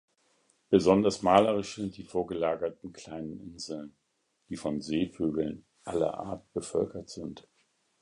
Besonders 0.71 1.21
malerisch 1.21 1.75
sind 1.75 1.95
die 1.95 2.03
vorgelagerten 2.03 2.91
kleinen 2.91 3.39
Inseln, 3.39 3.95
die 4.49 4.57
von 4.57 4.81
Seevögeln 4.81 5.63
aller 5.83 6.15
Art 6.15 6.51
bevölkert 6.53 7.11
sind. 7.11 7.47